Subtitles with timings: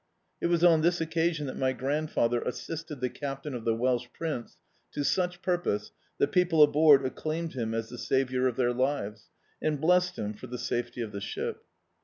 [0.41, 4.07] It was on this occasion that my grand father assisted the captain of the Welsh
[4.13, 4.57] Prince
[4.93, 9.29] to such purpose that people aboard acclaimed him as the saviour of their lives,
[9.61, 11.63] and blessed him for the safety of the ship.